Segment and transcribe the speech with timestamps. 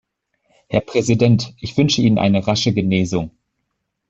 [0.67, 3.29] Herr Präsident, ich wünsche Ihnen eine rasche Genesung.